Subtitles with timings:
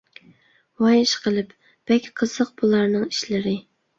[0.83, 1.51] ۋاي ئىشقىلىپ،
[1.91, 3.55] بەك قىزىق بۇلارنىڭ ئىشلىرى.